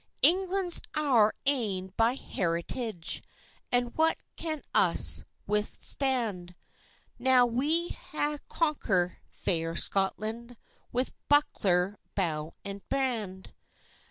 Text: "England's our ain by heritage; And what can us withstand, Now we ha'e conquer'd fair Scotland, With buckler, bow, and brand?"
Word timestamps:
"England's 0.23 0.81
our 0.95 1.31
ain 1.45 1.93
by 1.95 2.15
heritage; 2.15 3.21
And 3.71 3.95
what 3.95 4.17
can 4.35 4.63
us 4.73 5.23
withstand, 5.45 6.55
Now 7.19 7.45
we 7.45 7.89
ha'e 7.89 8.39
conquer'd 8.49 9.17
fair 9.29 9.75
Scotland, 9.75 10.57
With 10.91 11.13
buckler, 11.29 11.99
bow, 12.15 12.55
and 12.65 12.81
brand?" 12.89 13.53